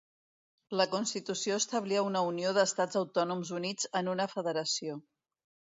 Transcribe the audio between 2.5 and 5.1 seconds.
d'estats autònoms units en una federació.